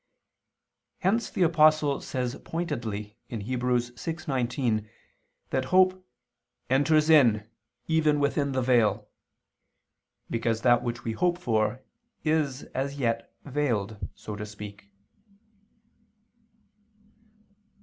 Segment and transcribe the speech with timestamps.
[1.01, 3.39] Hence the Apostle says pointedly (Heb.
[3.39, 4.87] 6:19)
[5.51, 6.03] that hope
[6.71, 7.47] "enters in,
[7.85, 9.07] even within the veil,"
[10.27, 11.83] because that which we hope for
[12.23, 14.89] is as yet veiled, so to speak.